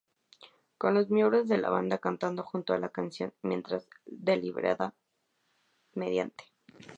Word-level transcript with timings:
Con 0.79 0.95
los 0.95 1.11
miembros 1.11 1.47
de 1.47 1.59
la 1.59 1.69
banda 1.69 1.99
cantando 1.99 2.41
junto 2.41 2.73
a 2.73 2.79
la 2.79 2.89
canción, 2.89 3.35
mientras 3.43 3.87
lideraba 4.07 4.95
mediante. 5.93 6.45